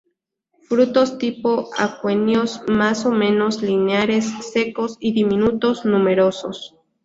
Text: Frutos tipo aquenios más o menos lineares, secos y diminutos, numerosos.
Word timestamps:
Frutos 0.67 1.19
tipo 1.19 1.69
aquenios 1.77 2.61
más 2.67 3.05
o 3.05 3.11
menos 3.11 3.61
lineares, 3.61 4.31
secos 4.51 4.97
y 4.99 5.13
diminutos, 5.13 5.85
numerosos. 5.85 6.75